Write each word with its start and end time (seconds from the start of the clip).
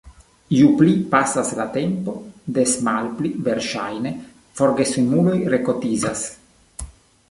Ju 0.59 0.69
pli 0.77 0.93
pasas 1.11 1.51
la 1.59 1.67
tempo, 1.75 2.15
des 2.57 2.75
malpli 2.89 3.33
verŝajne 3.49 4.17
forgesemuloj 4.63 5.41
rekotizas. 5.57 6.31